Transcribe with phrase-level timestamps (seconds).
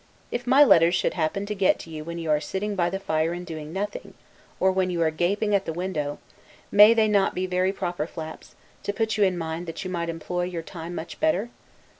[0.31, 2.97] If my letters should happen to get to you when you are sitting by the
[2.97, 4.15] fire and doing nothing,
[4.59, 6.17] or when you are gaping at the window,
[6.71, 10.09] may they not be very proper flaps, to put you in mind that you might
[10.09, 11.51] employ your time much better?